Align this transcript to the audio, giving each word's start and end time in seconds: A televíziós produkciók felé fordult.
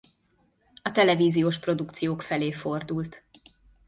A 0.81 0.91
televíziós 0.91 1.59
produkciók 1.59 2.21
felé 2.21 2.51
fordult. 2.51 3.25